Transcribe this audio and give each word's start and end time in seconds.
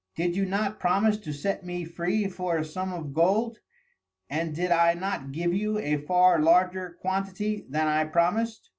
Did 0.15 0.35
you 0.35 0.47
not 0.47 0.79
promise 0.79 1.19
to 1.19 1.31
set 1.31 1.63
me 1.63 1.85
free 1.85 2.27
for 2.27 2.57
a 2.57 2.65
Sum 2.65 2.91
of 2.91 3.13
Gold. 3.13 3.59
And 4.31 4.55
did 4.55 4.71
I 4.71 4.95
not 4.95 5.31
give 5.31 5.53
you 5.53 5.77
a 5.77 5.97
far 5.97 6.39
larger 6.39 6.97
quantity 6.99 7.67
than 7.69 7.85
I 7.87 8.05
promised? 8.05 8.69